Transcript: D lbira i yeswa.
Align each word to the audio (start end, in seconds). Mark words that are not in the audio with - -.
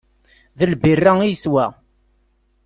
D 0.57 0.61
lbira 0.71 1.11
i 1.23 1.27
yeswa. 1.31 1.65